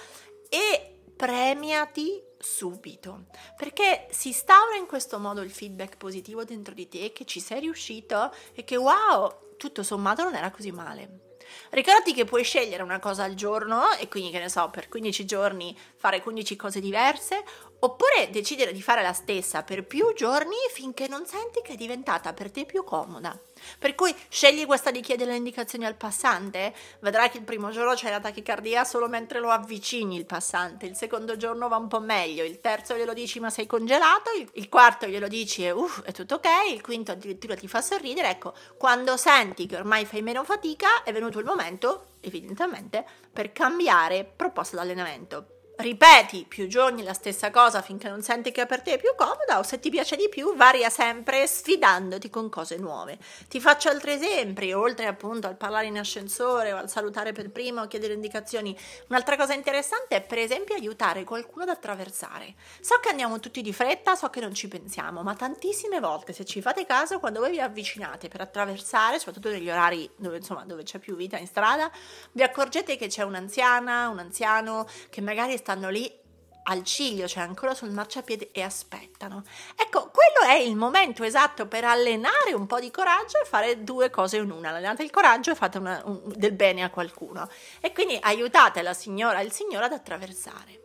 e 0.50 1.00
premiati 1.16 2.22
subito. 2.38 3.26
Perché 3.56 4.08
si 4.12 4.30
instaura 4.30 4.76
in 4.76 4.86
questo 4.86 5.18
modo 5.20 5.42
il 5.42 5.52
feedback 5.52 5.98
positivo 5.98 6.44
dentro 6.44 6.74
di 6.74 6.88
te 6.88 7.12
che 7.14 7.26
ci 7.26 7.40
sei 7.40 7.62
riuscito 7.62 8.34
e 8.54 8.64
che 8.64 8.76
wow 8.76 9.44
tutto 9.58 9.84
sommato 9.84 10.24
non 10.24 10.36
era 10.36 10.52
così 10.52 10.72
male 10.72 11.25
Ricordati 11.70 12.14
che 12.14 12.26
puoi 12.26 12.44
scegliere 12.44 12.84
una 12.84 13.00
cosa 13.00 13.24
al 13.24 13.34
giorno 13.34 13.92
e 14.00 14.08
quindi 14.08 14.32
che 14.32 14.40
ne 14.40 14.50
so, 14.50 14.70
per 14.70 14.88
15 14.88 15.26
giorni 15.26 15.78
fare 15.96 16.22
15 16.22 16.56
cose 16.56 16.80
diverse, 16.80 17.44
oppure 17.80 18.30
decidere 18.32 18.72
di 18.72 18.82
fare 18.82 19.02
la 19.02 19.14
stessa 19.14 19.64
per 19.64 19.86
più 19.86 20.14
giorni 20.14 20.56
finché 20.72 21.08
non 21.08 21.26
senti 21.26 21.62
che 21.62 21.74
è 21.74 21.76
diventata 21.76 22.34
per 22.34 22.52
te 22.52 22.66
più 22.66 22.84
comoda. 22.84 23.38
Per 23.80 23.96
cui 23.96 24.16
scegli 24.30 24.66
questa 24.66 24.92
di 24.92 25.02
chiedere 25.02 25.32
le 25.32 25.38
indicazioni 25.38 25.86
al 25.86 25.96
passante, 25.96 26.74
vedrai 27.00 27.30
che 27.30 27.38
il 27.38 27.44
primo 27.44 27.70
giorno 27.72 27.94
c'è 27.94 28.10
la 28.10 28.20
tachicardia 28.20 28.84
solo 28.84 29.08
mentre 29.08 29.40
lo 29.40 29.50
avvicini 29.50 30.16
il 30.16 30.26
passante, 30.26 30.86
il 30.86 30.96
secondo 30.96 31.38
giorno 31.38 31.68
va 31.68 31.78
un 31.78 31.88
po' 31.88 32.00
meglio, 32.00 32.44
il 32.44 32.60
terzo 32.62 32.96
glielo 32.96 33.14
dici 33.14 33.40
ma 33.40 33.50
sei 33.50 33.66
congelato, 33.66 34.32
il 34.54 34.70
quarto 34.70 35.08
glielo 35.08 35.28
dici 35.28 35.64
e 35.64 35.72
uff 35.72 36.02
è 36.04 36.12
tutto 36.12 36.36
ok, 36.36 36.72
il 36.72 36.82
quinto 36.82 37.12
addirittura 37.12 37.56
ti 37.56 37.68
fa 37.68 37.82
sorridere, 37.82 38.30
ecco, 38.30 38.54
quando 38.78 39.18
senti 39.18 39.66
che 39.66 39.76
ormai 39.76 40.06
fai 40.06 40.22
meno 40.22 40.44
fatica 40.44 41.04
è 41.04 41.12
venuto 41.12 41.40
il 41.40 41.46
momento, 41.46 42.08
evidentemente, 42.22 43.06
per 43.32 43.52
cambiare 43.52 44.24
proposta 44.24 44.76
d'allenamento 44.76 45.55
ripeti 45.78 46.46
più 46.48 46.68
giorni 46.68 47.04
la 47.04 47.14
stessa 47.14 47.52
cosa 47.52 47.82
finché 47.82 48.08
non 48.08 48.22
senti 48.22 48.52
che 48.52 48.66
per 48.66 48.82
te 48.82 48.94
è 48.94 48.98
più 48.98 49.14
comoda 49.16 49.60
o 49.60 49.64
se 49.64 49.80
ti 49.80 49.90
piace 49.90 50.16
di 50.16 50.30
più 50.30 50.56
varia 50.56 50.90
sempre 50.90 51.46
sfidandoti 51.46 52.30
con 52.30 52.50
cose 52.50 52.78
nuove. 52.78 53.18
Ti 53.48 53.60
faccio 53.60 53.90
altri 53.90 54.14
esempi, 54.14 54.72
oltre 54.72 55.08
appunto 55.08 55.48
al 55.48 55.58
parlare 55.58 55.88
in 55.88 55.98
ascensore 55.98 56.72
o 56.72 56.78
al 56.78 56.90
salutare 56.90 57.34
per 57.34 57.52
primo 57.52 57.82
o 57.82 57.88
chiedere 57.88 58.14
indicazioni. 58.14 58.78
Un'altra 59.10 59.36
cosa 59.36 59.54
interessante 59.54 60.16
è 60.16 60.22
per 60.22 60.38
esempio 60.38 60.76
aiutare 60.76 61.24
qualcuno 61.24 61.64
ad 61.64 61.70
attraversare. 61.70 62.56
So 62.80 63.00
che 63.02 63.10
andiamo 63.10 63.40
tutti 63.40 63.62
di 63.62 63.74
fretta, 63.74 64.16
so 64.16 64.30
che 64.30 64.40
non 64.40 64.54
ci 64.54 64.68
pensiamo, 64.68 65.24
ma 65.24 65.36
tantissime 65.36 66.00
volte 66.00 66.34
se 66.34 66.46
ci 66.46 66.62
fate 66.62 66.86
caso 66.86 67.20
quando 67.20 67.40
voi 67.40 67.52
vi 67.52 67.60
avvicinate 67.60 68.28
per 68.28 68.42
attraversare, 68.42 69.18
soprattutto 69.18 69.50
negli 69.50 69.70
orari 69.70 70.10
dove 70.16 70.38
insomma 70.38 70.64
dove 70.64 70.84
c'è 70.84 71.00
più 71.00 71.16
vita 71.16 71.38
in 71.38 71.48
strada, 71.48 71.92
vi 72.32 72.44
accorgete 72.44 72.96
che 72.96 73.08
c'è 73.08 73.24
un'anziana, 73.24 74.08
un 74.10 74.20
anziano 74.20 74.88
che 75.10 75.22
magari 75.22 75.58
stanno 75.66 75.90
lì 75.90 76.24
al 76.68 76.84
ciglio, 76.84 77.28
cioè 77.28 77.42
ancora 77.42 77.74
sul 77.74 77.90
marciapiede 77.90 78.52
e 78.52 78.62
aspettano. 78.62 79.44
Ecco, 79.76 80.12
quello 80.12 80.52
è 80.52 80.60
il 80.60 80.76
momento 80.76 81.24
esatto 81.24 81.68
per 81.68 81.84
allenare 81.84 82.54
un 82.54 82.68
po' 82.68 82.80
di 82.80 82.92
coraggio 82.92 83.42
e 83.42 83.46
fare 83.46 83.84
due 83.84 84.12
cose 84.12 84.38
in 84.38 84.52
una. 84.52 84.70
Allenate 84.70 85.02
il 85.02 85.10
coraggio 85.10 85.52
e 85.52 85.56
fate 85.56 85.80
una, 85.80 86.00
un, 86.06 86.22
del 86.36 86.54
bene 86.54 86.84
a 86.84 86.92
qualcuno. 86.92 87.50
E 87.82 87.92
quindi 87.94 88.16
aiutate 88.22 88.84
la 88.84 88.94
signora 88.94 89.40
e 89.40 89.46
il 89.46 89.52
signore 89.52 89.86
ad 89.86 89.94
attraversare. 89.94 90.85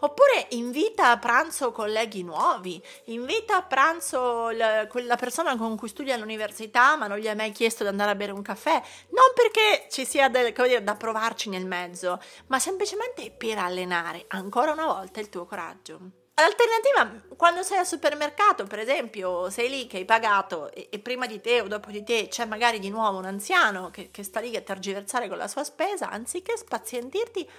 Oppure 0.00 0.46
invita 0.50 1.10
a 1.10 1.18
pranzo 1.18 1.72
colleghi 1.72 2.22
nuovi, 2.22 2.80
invita 3.04 3.56
a 3.56 3.62
pranzo 3.62 4.50
la, 4.50 4.86
quella 4.86 5.16
persona 5.16 5.56
con 5.56 5.76
cui 5.76 5.88
studi 5.88 6.12
all'università 6.12 6.96
ma 6.96 7.08
non 7.08 7.18
gli 7.18 7.26
hai 7.26 7.34
mai 7.34 7.50
chiesto 7.50 7.82
di 7.82 7.88
andare 7.88 8.12
a 8.12 8.14
bere 8.14 8.30
un 8.30 8.42
caffè, 8.42 8.80
non 9.10 9.32
perché 9.34 9.88
ci 9.90 10.04
sia 10.04 10.28
del, 10.28 10.52
dire, 10.52 10.84
da 10.84 10.94
provarci 10.94 11.48
nel 11.48 11.66
mezzo, 11.66 12.20
ma 12.46 12.60
semplicemente 12.60 13.32
per 13.32 13.58
allenare 13.58 14.24
ancora 14.28 14.72
una 14.72 14.86
volta 14.86 15.18
il 15.18 15.28
tuo 15.28 15.44
coraggio. 15.46 15.98
L'alternativa, 16.34 17.34
quando 17.36 17.64
sei 17.64 17.78
al 17.78 17.86
supermercato, 17.86 18.64
per 18.64 18.78
esempio, 18.78 19.50
sei 19.50 19.68
lì 19.68 19.88
che 19.88 19.96
hai 19.96 20.04
pagato 20.04 20.70
e, 20.72 20.86
e, 20.88 21.00
prima 21.00 21.26
di 21.26 21.40
te 21.40 21.60
o 21.60 21.66
dopo 21.66 21.90
di 21.90 22.04
te 22.04 22.28
c'è 22.28 22.44
magari 22.44 22.78
di 22.78 22.90
nuovo 22.90 23.18
un 23.18 23.24
anziano 23.24 23.90
che, 23.90 24.12
che 24.12 24.22
sta 24.22 24.38
lì 24.38 24.54
a 24.54 24.60
tergiversare 24.60 25.26
con 25.26 25.36
la 25.36 25.48
sua 25.48 25.64
spesa, 25.64 26.10
anziché 26.10 26.56
spazientirti, 26.56 27.50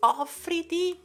offriti 0.00 1.03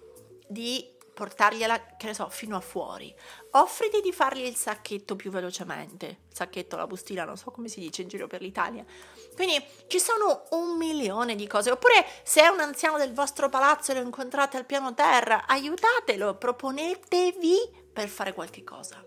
di 0.49 0.97
portargliela, 1.19 1.97
che 1.97 2.07
ne 2.07 2.13
so, 2.13 2.29
fino 2.29 2.55
a 2.55 2.61
fuori. 2.61 3.13
Offriti 3.51 3.99
di 3.99 4.13
fargli 4.13 4.45
il 4.45 4.55
sacchetto 4.55 5.17
più 5.17 5.31
velocemente. 5.31 6.05
Il 6.29 6.35
sacchetto, 6.35 6.77
la 6.77 6.87
bustina, 6.87 7.25
non 7.25 7.35
so 7.35 7.51
come 7.51 7.67
si 7.67 7.81
dice 7.81 8.03
in 8.03 8.07
giro 8.07 8.25
per 8.25 8.41
l'Italia. 8.41 8.85
Quindi 9.35 9.61
ci 9.87 9.99
sono 9.99 10.45
un 10.51 10.77
milione 10.77 11.35
di 11.35 11.45
cose. 11.45 11.71
Oppure 11.71 12.05
se 12.23 12.41
è 12.41 12.47
un 12.47 12.61
anziano 12.61 12.97
del 12.97 13.13
vostro 13.13 13.49
palazzo 13.49 13.91
e 13.91 13.95
lo 13.95 14.01
incontrate 14.01 14.55
al 14.55 14.65
piano 14.65 14.93
terra, 14.93 15.45
aiutatelo, 15.45 16.35
proponetevi 16.35 17.87
per 17.91 18.07
fare 18.07 18.33
qualche 18.33 18.63
cosa. 18.63 19.03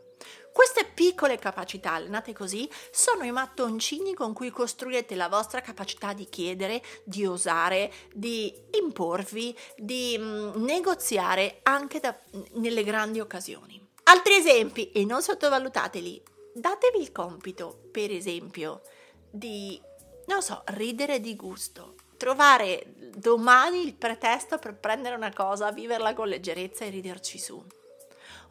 Queste 0.53 0.85
piccole 0.85 1.39
capacità 1.39 1.93
allenate 1.93 2.35
così 2.35 2.69
sono 2.91 3.25
i 3.25 3.33
mattoncini 3.33 4.13
con 4.13 4.35
cui 4.35 4.51
costruirete 4.51 5.15
la 5.15 5.29
vostra 5.29 5.63
capacità 5.63 6.13
di 6.13 6.29
chiedere, 6.29 6.83
di 7.05 7.25
osare, 7.25 7.91
di 8.13 8.53
imporvi, 8.73 9.57
di 9.77 10.17
mm, 10.19 10.63
negoziare 10.63 11.61
anche 11.63 12.01
da, 12.01 12.15
nelle 12.53 12.85
grandi 12.85 13.19
occasioni. 13.19 13.81
Altri 14.05 14.35
esempi, 14.35 14.93
e 14.93 15.05
non 15.07 15.23
sottovalutateli, 15.23 16.23
datevi 16.53 17.01
il 17.01 17.13
compito, 17.13 17.89
per 17.91 18.11
esempio, 18.11 18.83
di, 19.31 19.81
non 20.27 20.43
so, 20.43 20.63
ridere 20.67 21.21
di 21.21 21.35
gusto, 21.35 21.95
trovare 22.19 22.93
domani 23.17 23.87
il 23.87 23.95
pretesto 23.95 24.59
per 24.59 24.75
prendere 24.75 25.15
una 25.15 25.33
cosa, 25.33 25.73
viverla 25.73 26.13
con 26.13 26.29
leggerezza 26.29 26.85
e 26.85 26.91
riderci 26.91 27.39
su. 27.39 27.65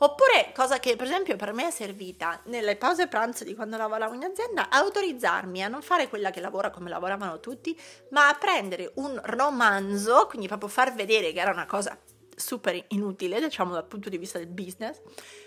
Oppure, 0.04 0.52
cosa 0.56 0.80
che 0.80 0.96
per 0.96 1.06
esempio 1.06 1.36
per 1.36 1.54
me 1.54 1.68
è 1.68 1.72
servita 1.72 2.40
nelle 2.46 2.76
pause 2.76 3.08
pranzo 3.08 3.44
di 3.44 3.54
quando 3.54 3.78
lavoravo 3.78 4.16
in 4.16 4.24
azienda, 4.24 4.70
autorizzarmi 4.70 5.64
a 5.64 5.68
non 5.68 5.84
fare 5.84 6.10
quella 6.10 6.32
che 6.32 6.40
lavora 6.40 6.72
come 6.72 6.90
lavoravano 6.90 7.40
tutti, 7.40 7.80
ma 8.10 8.28
a 8.28 8.34
prendere 8.34 8.94
un 8.96 9.20
romanzo, 9.24 10.26
quindi 10.26 10.48
proprio 10.48 10.70
far 10.70 10.96
vedere 10.96 11.32
che 11.32 11.40
era 11.40 11.52
una 11.52 11.68
cosa 11.68 11.96
super 12.36 12.84
inutile, 12.88 13.40
diciamo 13.40 13.74
dal 13.74 13.86
punto 13.86 14.10
di 14.10 14.18
vista 14.18 14.40
del 14.40 14.48
business, 14.48 15.00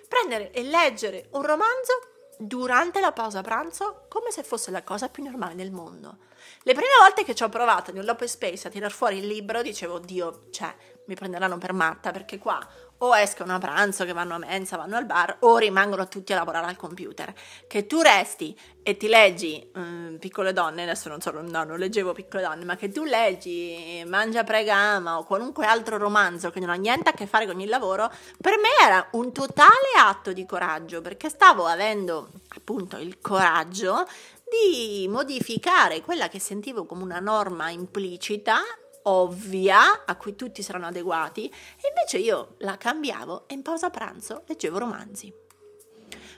prendere 0.07 0.53
e 0.53 0.63
leggere 0.63 1.27
un 1.33 1.43
romanzo 1.43 1.93
durante 2.39 3.01
la 3.01 3.11
pausa 3.11 3.43
pranzo 3.43 4.07
come 4.09 4.31
se 4.31 4.45
fosse 4.45 4.71
la 4.71 4.85
cosa 4.85 5.09
più 5.09 5.25
normale 5.25 5.57
del 5.57 5.73
mondo. 5.73 6.19
Le 6.63 6.75
prime 6.75 6.95
volte 7.01 7.25
che 7.25 7.35
ci 7.35 7.43
ho 7.43 7.49
provato 7.49 7.91
nell'open 7.91 8.29
space 8.29 8.69
a 8.69 8.71
tirar 8.71 8.93
fuori 8.93 9.19
il 9.19 9.27
libro 9.27 9.63
dicevo, 9.63 9.99
Dio, 9.99 10.45
cioè, 10.51 10.73
mi 11.07 11.15
prenderanno 11.15 11.59
per 11.59 11.73
matta 11.73 12.13
perché 12.13 12.39
qua 12.39 12.67
o 13.05 13.17
escono 13.17 13.55
a 13.55 13.59
pranzo, 13.59 14.05
che 14.05 14.13
vanno 14.13 14.35
a 14.35 14.39
mensa, 14.39 14.77
vanno 14.77 14.97
al 14.97 15.05
bar, 15.05 15.37
o 15.41 15.59
rimangono 15.59 16.09
tutti 16.09 16.33
a 16.33 16.37
lavorare 16.37 16.67
al 16.67 16.77
computer. 16.77 17.33
Che 17.67 17.87
tu 17.87 18.01
resti 18.01 18.59
e 18.83 18.97
ti 18.97 19.09
leggi 19.09 19.71
um, 19.75 20.17
Piccole 20.19 20.53
donne, 20.53 20.83
adesso 20.83 21.09
non 21.09 21.21
so, 21.21 21.31
no, 21.31 21.65
non 21.65 21.79
leggevo 21.79 22.13
Piccole 22.13 22.43
donne, 22.43 22.65
ma 22.65 22.77
che 22.77 22.91
tu 22.91 23.05
leggi 23.05 24.03
Mangia, 24.07 24.45
prega, 24.45 24.75
ama 24.75 25.19
o 25.19 25.25
qualunque 25.25 25.67
altro 25.67 25.97
romanzo 25.97 26.51
che 26.51 26.61
non 26.61 26.71
ha 26.71 26.75
niente 26.75 27.11
a 27.11 27.13
che 27.13 27.27
fare 27.27 27.47
con 27.47 27.61
il 27.61 27.69
lavoro, 27.69 28.11
per 28.41 28.55
me 28.59 28.69
era 28.83 29.09
un 29.13 29.33
totale 29.33 29.69
atto 29.99 30.33
di 30.33 30.47
coraggio, 30.47 31.01
perché 31.01 31.29
stavo 31.29 31.67
avendo 31.67 32.31
appunto 32.57 32.97
il 32.99 33.21
coraggio 33.21 34.07
di 34.49 35.09
modificare 35.09 36.01
quella 36.03 36.29
che 36.29 36.39
sentivo 36.39 36.85
come 36.85 37.03
una 37.03 37.21
norma 37.21 37.71
implicita 37.71 38.59
ovvia 39.05 40.05
a 40.05 40.17
cui 40.17 40.35
tutti 40.35 40.63
saranno 40.63 40.87
adeguati 40.87 41.47
e 41.47 41.89
invece 41.89 42.19
io 42.19 42.55
la 42.59 42.77
cambiavo 42.77 43.45
e 43.47 43.55
in 43.55 43.63
pausa 43.63 43.91
pranzo 43.91 44.43
leggevo 44.47 44.79
romanzi. 44.79 45.33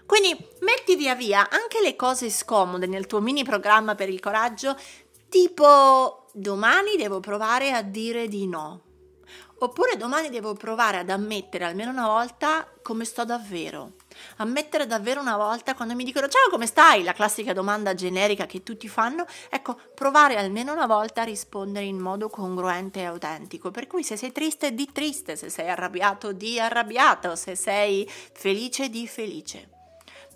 Quindi 0.07 0.37
metti 0.61 0.95
via 0.95 1.15
via 1.15 1.51
anche 1.51 1.81
le 1.83 1.97
cose 1.97 2.31
scomode 2.31 2.87
nel 2.87 3.07
tuo 3.07 3.21
mini 3.21 3.43
programma 3.43 3.97
per 3.97 4.09
il 4.09 4.21
coraggio, 4.21 4.77
tipo 5.29 6.27
domani 6.33 6.97
devo 6.97 7.19
provare 7.19 7.73
a 7.73 7.83
dire 7.83 8.29
di 8.29 8.47
no. 8.47 8.86
Oppure 9.59 9.97
domani 9.97 10.29
devo 10.29 10.53
provare 10.53 10.99
ad 10.99 11.09
ammettere 11.09 11.65
almeno 11.65 11.91
una 11.91 12.09
volta 12.09 12.69
come 12.83 13.07
sto 13.07 13.25
davvero. 13.25 13.93
Ammettere 14.37 14.87
davvero 14.87 15.21
una 15.21 15.39
volta 15.39 15.75
quando 15.75 15.95
mi 15.95 16.05
dicono 16.05 16.29
ciao 16.29 16.51
come 16.51 16.67
stai, 16.67 17.03
la 17.03 17.15
classica 17.15 17.55
domanda 17.55 17.95
generica 17.95 18.45
che 18.45 18.63
tutti 18.63 18.87
fanno, 18.87 19.25
ecco, 19.49 19.79
provare 19.95 20.37
almeno 20.37 20.73
una 20.73 20.87
volta 20.87 21.23
a 21.23 21.25
rispondere 21.25 21.87
in 21.87 21.99
modo 21.99 22.29
congruente 22.29 23.01
e 23.01 23.05
autentico. 23.05 23.71
Per 23.71 23.87
cui 23.87 24.05
se 24.05 24.19
sei 24.19 24.31
triste, 24.31 24.75
di 24.75 24.91
triste, 24.93 25.37
se 25.37 25.49
sei 25.49 25.71
arrabbiato, 25.71 26.33
di 26.33 26.61
arrabbiato, 26.61 27.35
se 27.35 27.57
sei 27.57 28.07
felice, 28.07 28.91
di 28.91 29.09
felice. 29.09 29.76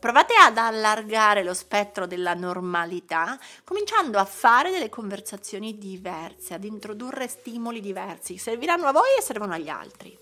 Provate 0.01 0.33
ad 0.35 0.57
allargare 0.57 1.45
lo 1.45 1.53
spettro 1.53 2.07
della 2.07 2.33
normalità, 2.33 3.39
cominciando 3.65 4.19
a 4.19 4.25
fare 4.25 4.71
delle 4.71 4.89
conversazioni 4.89 5.77
diverse, 5.77 6.55
ad 6.55 6.65
introdurre 6.65 7.29
stimoli 7.29 7.83
diversi. 7.83 8.39
Serviranno 8.39 8.87
a 8.87 8.93
voi 8.93 9.19
e 9.19 9.23
servono 9.23 9.53
agli 9.53 9.69
altri. 9.69 10.19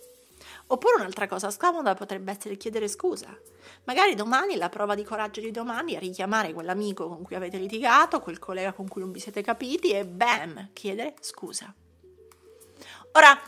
Oppure 0.66 0.96
un'altra 0.96 1.28
cosa 1.28 1.52
scomoda 1.52 1.94
potrebbe 1.94 2.32
essere 2.32 2.56
chiedere 2.56 2.88
scusa. 2.88 3.28
Magari 3.84 4.16
domani 4.16 4.56
la 4.56 4.68
prova 4.68 4.96
di 4.96 5.04
coraggio 5.04 5.40
di 5.40 5.52
domani 5.52 5.94
è 5.94 6.00
richiamare 6.00 6.52
quell'amico 6.52 7.06
con 7.06 7.22
cui 7.22 7.36
avete 7.36 7.56
litigato, 7.56 8.18
quel 8.18 8.40
collega 8.40 8.72
con 8.72 8.88
cui 8.88 9.00
non 9.00 9.12
vi 9.12 9.20
siete 9.20 9.42
capiti 9.42 9.92
e 9.92 10.04
bam, 10.04 10.70
chiedere 10.72 11.14
scusa. 11.20 11.72
Ora, 13.12 13.40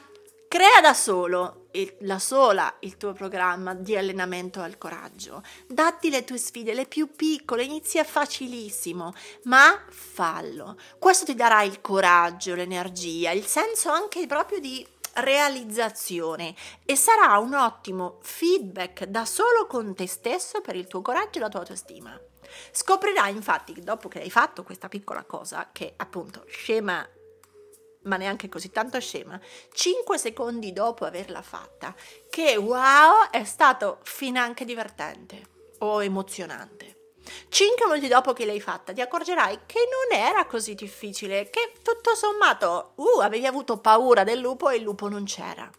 Crea 0.50 0.80
da 0.82 0.94
solo, 0.94 1.59
il, 1.72 1.94
la 2.00 2.18
sola, 2.18 2.76
il 2.80 2.96
tuo 2.96 3.12
programma 3.12 3.74
di 3.74 3.96
allenamento 3.96 4.60
al 4.60 4.78
coraggio. 4.78 5.42
Datti 5.66 6.10
le 6.10 6.24
tue 6.24 6.38
sfide, 6.38 6.74
le 6.74 6.86
più 6.86 7.14
piccole, 7.14 7.64
inizia 7.64 8.04
facilissimo, 8.04 9.12
ma 9.44 9.84
fallo. 9.88 10.76
Questo 10.98 11.24
ti 11.24 11.34
darà 11.34 11.62
il 11.62 11.80
coraggio, 11.80 12.54
l'energia, 12.54 13.30
il 13.30 13.46
senso 13.46 13.90
anche 13.90 14.26
proprio 14.26 14.58
di 14.58 14.86
realizzazione 15.14 16.54
e 16.84 16.94
sarà 16.96 17.36
un 17.38 17.54
ottimo 17.54 18.18
feedback 18.22 19.04
da 19.04 19.24
solo 19.24 19.66
con 19.66 19.94
te 19.94 20.06
stesso 20.06 20.60
per 20.60 20.76
il 20.76 20.86
tuo 20.86 21.02
coraggio 21.02 21.38
e 21.38 21.40
la 21.40 21.48
tua 21.48 21.60
autostima. 21.60 22.18
Scoprirai 22.72 23.34
infatti 23.34 23.72
dopo 23.80 24.08
che 24.08 24.20
hai 24.20 24.30
fatto 24.30 24.62
questa 24.62 24.88
piccola 24.88 25.24
cosa, 25.24 25.68
che 25.72 25.94
appunto 25.96 26.44
scema 26.48 27.06
ma 28.02 28.16
neanche 28.16 28.48
così 28.48 28.70
tanto 28.70 28.98
scema, 29.00 29.38
5 29.72 30.18
secondi 30.18 30.72
dopo 30.72 31.04
averla 31.04 31.42
fatta, 31.42 31.94
che 32.28 32.56
wow 32.56 33.28
è 33.30 33.44
stato 33.44 33.98
finanche 34.02 34.64
divertente 34.64 35.42
o 35.78 36.02
emozionante. 36.02 36.96
5 37.48 37.86
minuti 37.86 38.08
dopo 38.08 38.32
che 38.32 38.46
l'hai 38.46 38.60
fatta 38.60 38.92
ti 38.92 39.00
accorgerai 39.00 39.60
che 39.66 39.80
non 39.80 40.18
era 40.18 40.46
così 40.46 40.74
difficile, 40.74 41.50
che 41.50 41.72
tutto 41.82 42.14
sommato 42.14 42.92
uh, 42.96 43.20
avevi 43.20 43.46
avuto 43.46 43.78
paura 43.78 44.24
del 44.24 44.38
lupo 44.38 44.68
e 44.68 44.76
il 44.76 44.82
lupo 44.82 45.08
non 45.08 45.24
c'era. 45.24 45.70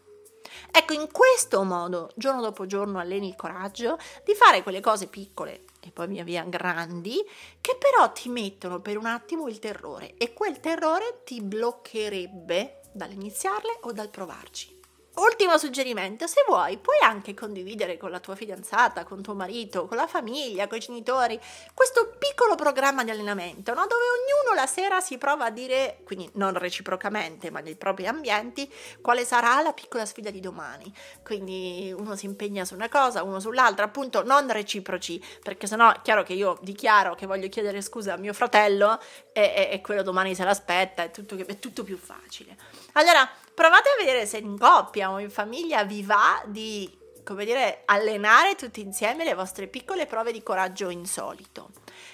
Ecco, 0.70 0.92
in 0.92 1.10
questo 1.10 1.62
modo, 1.64 2.10
giorno 2.14 2.40
dopo 2.40 2.66
giorno, 2.66 2.98
alleni 2.98 3.28
il 3.28 3.36
coraggio 3.36 3.98
di 4.24 4.34
fare 4.34 4.62
quelle 4.62 4.80
cose 4.80 5.06
piccole 5.06 5.64
e 5.88 5.90
poi 5.90 6.08
via 6.08 6.24
via 6.24 6.44
grandi, 6.44 7.16
che 7.60 7.76
però 7.78 8.12
ti 8.12 8.28
mettono 8.28 8.80
per 8.80 8.96
un 8.96 9.06
attimo 9.06 9.48
il 9.48 9.58
terrore 9.58 10.14
e 10.16 10.32
quel 10.32 10.60
terrore 10.60 11.22
ti 11.24 11.40
bloccherebbe 11.40 12.80
dall'iniziarle 12.92 13.78
o 13.82 13.92
dal 13.92 14.10
provarci. 14.10 14.71
Ultimo 15.14 15.58
suggerimento, 15.58 16.26
se 16.26 16.42
vuoi 16.48 16.78
puoi 16.78 16.96
anche 17.02 17.34
condividere 17.34 17.98
con 17.98 18.10
la 18.10 18.18
tua 18.18 18.34
fidanzata, 18.34 19.04
con 19.04 19.20
tuo 19.20 19.34
marito, 19.34 19.86
con 19.86 19.98
la 19.98 20.06
famiglia, 20.06 20.66
con 20.66 20.78
i 20.78 20.80
genitori, 20.80 21.38
questo 21.74 22.14
piccolo 22.18 22.54
programma 22.54 23.04
di 23.04 23.10
allenamento, 23.10 23.74
no? 23.74 23.82
dove 23.86 24.04
ognuno 24.04 24.58
la 24.58 24.66
sera 24.66 25.00
si 25.00 25.18
prova 25.18 25.44
a 25.44 25.50
dire, 25.50 25.98
quindi 26.04 26.30
non 26.34 26.54
reciprocamente, 26.54 27.50
ma 27.50 27.60
nei 27.60 27.74
propri 27.74 28.06
ambienti, 28.06 28.72
quale 29.02 29.26
sarà 29.26 29.60
la 29.60 29.74
piccola 29.74 30.06
sfida 30.06 30.30
di 30.30 30.40
domani. 30.40 30.90
Quindi 31.22 31.94
uno 31.94 32.16
si 32.16 32.24
impegna 32.24 32.64
su 32.64 32.72
una 32.72 32.88
cosa, 32.88 33.22
uno 33.22 33.38
sull'altra, 33.38 33.84
appunto 33.84 34.24
non 34.24 34.50
reciproci, 34.50 35.22
perché 35.42 35.66
sennò 35.66 35.92
è 35.92 36.00
chiaro 36.00 36.22
che 36.22 36.32
io 36.32 36.58
dichiaro 36.62 37.14
che 37.14 37.26
voglio 37.26 37.50
chiedere 37.50 37.82
scusa 37.82 38.14
a 38.14 38.16
mio 38.16 38.32
fratello 38.32 38.98
e, 39.34 39.42
e, 39.42 39.68
e 39.72 39.80
quello 39.82 40.02
domani 40.02 40.34
se 40.34 40.44
l'aspetta, 40.44 41.02
è 41.02 41.10
tutto, 41.10 41.36
è 41.36 41.58
tutto 41.58 41.84
più 41.84 41.98
facile. 41.98 42.56
Allora, 42.92 43.28
provate 43.54 43.88
a 43.88 44.04
vedere 44.04 44.26
se 44.26 44.38
in 44.38 44.58
coppia 44.58 45.10
o 45.10 45.18
in 45.18 45.30
famiglia 45.30 45.84
vi 45.84 46.02
va 46.02 46.42
di, 46.46 46.90
come 47.24 47.44
dire, 47.44 47.82
allenare 47.86 48.54
tutti 48.54 48.80
insieme 48.80 49.24
le 49.24 49.34
vostre 49.34 49.66
piccole 49.68 50.06
prove 50.06 50.32
di 50.32 50.42
coraggio 50.42 50.90
insolito. 50.90 51.70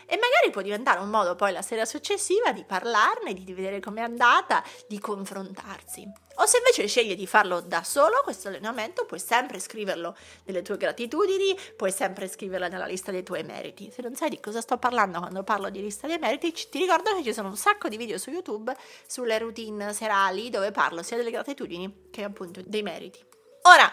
E 0.06 0.16
magari 0.16 0.50
può 0.50 0.62
diventare 0.62 1.00
un 1.00 1.10
modo 1.10 1.34
poi 1.34 1.52
la 1.52 1.62
sera 1.62 1.84
successiva 1.84 2.52
di 2.52 2.64
parlarne, 2.64 3.34
di 3.34 3.52
vedere 3.52 3.80
com'è 3.80 4.00
andata, 4.00 4.62
di 4.86 4.98
confrontarsi. 4.98 6.26
O 6.40 6.46
se 6.46 6.58
invece 6.58 6.86
scegli 6.86 7.16
di 7.16 7.26
farlo 7.26 7.60
da 7.60 7.82
solo, 7.82 8.20
questo 8.22 8.46
allenamento 8.46 9.04
puoi 9.04 9.18
sempre 9.18 9.58
scriverlo 9.58 10.16
nelle 10.44 10.62
tue 10.62 10.76
gratitudini, 10.76 11.58
puoi 11.76 11.90
sempre 11.90 12.28
scriverlo 12.28 12.68
nella 12.68 12.86
lista 12.86 13.10
dei 13.10 13.24
tuoi 13.24 13.42
meriti. 13.42 13.90
Se 13.90 14.02
non 14.02 14.14
sai 14.14 14.30
di 14.30 14.40
cosa 14.40 14.60
sto 14.60 14.78
parlando 14.78 15.18
quando 15.18 15.42
parlo 15.42 15.68
di 15.68 15.82
lista 15.82 16.06
dei 16.06 16.18
meriti, 16.18 16.52
ti 16.52 16.78
ricordo 16.78 17.14
che 17.16 17.24
ci 17.24 17.32
sono 17.32 17.48
un 17.48 17.56
sacco 17.56 17.88
di 17.88 17.96
video 17.96 18.18
su 18.18 18.30
YouTube 18.30 18.74
sulle 19.06 19.36
routine 19.38 19.92
serali 19.92 20.48
dove 20.48 20.70
parlo 20.70 21.02
sia 21.02 21.16
delle 21.16 21.32
gratitudini 21.32 22.08
che 22.10 22.22
appunto 22.22 22.62
dei 22.64 22.82
meriti. 22.82 23.18
Ora, 23.62 23.92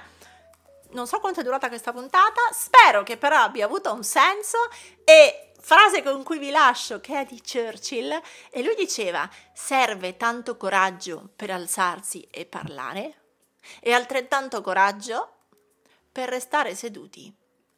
non 0.96 1.08
so 1.08 1.20
quanto 1.20 1.42
è 1.42 1.44
durata 1.44 1.68
questa 1.68 1.92
puntata, 1.92 2.42
spero 2.52 3.04
che 3.04 3.18
però 3.18 3.38
abbia 3.38 3.66
avuto 3.66 3.94
un 3.94 4.04
senso 4.04 4.58
e 5.04 5.52
frase 5.60 6.02
con 6.02 6.24
cui 6.24 6.40
vi 6.40 6.50
lascio 6.50 7.02
che 7.02 7.22
è 7.22 7.26
di 7.26 7.42
Churchill 7.42 8.20
e 8.50 8.64
lui 8.64 8.76
diceva 8.76 9.30
serve 9.54 10.16
tanto 10.16 10.58
coraggio 10.58 11.30
per 11.36 11.52
alzarsi 11.52 12.26
e 12.32 12.46
parlare 12.46 13.24
e 13.82 13.92
altrettanto 13.92 14.62
coraggio 14.62 15.32
per 16.12 16.30
restare 16.30 16.76
seduti 16.76 17.32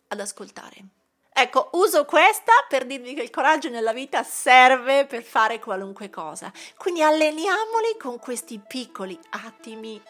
ad 0.10 0.20
ascoltare. 0.20 0.86
Ecco, 1.34 1.70
uso 1.74 2.06
questa 2.06 2.52
per 2.68 2.86
dirvi 2.86 3.13
che 3.13 3.22
il 3.22 3.30
coraggio 3.30 3.70
nella 3.70 3.94
vita 3.94 4.24
serve 4.24 5.06
per 5.06 5.24
fare 5.24 5.60
qualunque 5.60 6.10
cosa. 6.10 6.52
Quindi 6.78 7.02
alleniamoli 7.04 7.96
con 8.00 8.20
questi 8.20 8.60
piccoli 8.60 9.18
attimi 9.30 10.02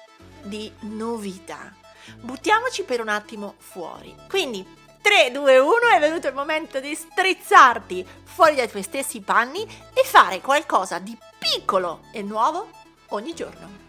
di 0.42 0.72
novità. 0.82 1.87
Buttiamoci 2.22 2.84
per 2.84 3.02
un 3.02 3.10
attimo 3.10 3.56
fuori. 3.58 4.16
Quindi 4.30 4.66
3, 5.02 5.32
2, 5.32 5.58
1 5.58 5.72
è 5.96 6.00
venuto 6.00 6.28
il 6.28 6.34
momento 6.34 6.80
di 6.80 6.94
strizzarti 6.94 8.06
fuori 8.24 8.56
dai 8.56 8.70
tuoi 8.70 8.84
stessi 8.84 9.22
panni 9.22 9.64
e 9.64 10.04
fare 10.04 10.42
qualcosa 10.42 11.00
di 11.00 11.18
piccolo 11.38 12.02
e 12.12 12.22
nuovo 12.22 12.70
ogni 13.10 13.34
giorno. 13.34 13.86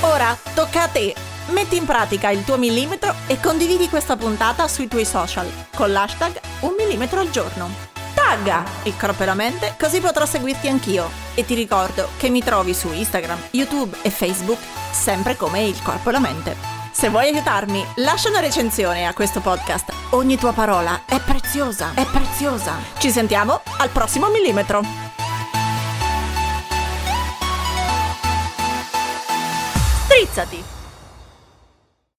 Ora 0.00 0.36
tocca 0.54 0.82
a 0.82 0.88
te! 0.88 1.14
Metti 1.48 1.76
in 1.76 1.84
pratica 1.84 2.30
il 2.30 2.44
tuo 2.44 2.56
millimetro 2.56 3.14
e 3.26 3.38
condividi 3.40 3.88
questa 3.88 4.16
puntata 4.16 4.66
sui 4.66 4.88
tuoi 4.88 5.04
social 5.04 5.50
con 5.74 5.92
l'hashtag 5.92 6.40
1 6.60 6.74
millimetro 6.76 7.20
al 7.20 7.30
giorno. 7.30 7.92
Tagga 8.14 8.64
il 8.84 8.96
corpo 8.96 9.22
e 9.22 9.26
la 9.26 9.34
mente 9.34 9.74
così 9.78 10.00
potrò 10.00 10.24
seguirti 10.24 10.68
anch'io. 10.68 11.10
E 11.34 11.44
ti 11.44 11.54
ricordo 11.54 12.08
che 12.16 12.28
mi 12.28 12.42
trovi 12.42 12.74
su 12.74 12.92
Instagram, 12.92 13.48
YouTube 13.50 13.96
e 14.02 14.10
Facebook 14.10 14.58
sempre 14.94 15.36
come 15.36 15.64
il 15.64 15.82
corpo 15.82 16.08
e 16.08 16.12
la 16.12 16.20
mente. 16.20 16.56
Se 16.92 17.08
vuoi 17.08 17.26
aiutarmi, 17.26 17.84
lascia 17.96 18.28
una 18.28 18.38
recensione 18.38 19.06
a 19.06 19.12
questo 19.12 19.40
podcast. 19.40 19.92
Ogni 20.10 20.38
tua 20.38 20.52
parola 20.52 21.02
è 21.06 21.20
preziosa, 21.20 21.92
è 21.94 22.06
preziosa. 22.06 22.76
Ci 22.98 23.10
sentiamo 23.10 23.60
al 23.78 23.90
prossimo 23.90 24.28
millimetro. 24.28 24.80
Strizzati! 30.06 30.73